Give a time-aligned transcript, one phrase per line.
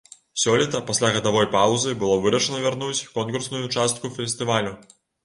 [0.43, 4.73] Сёлета, пасля гадавой паўзы, было вырашана вярнуць конкурсную частку фестывалю.